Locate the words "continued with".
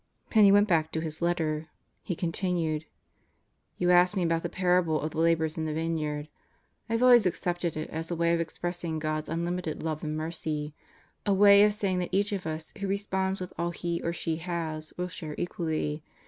2.15-2.91